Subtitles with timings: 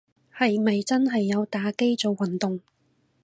[0.35, 2.59] 係咪真係有打機做運動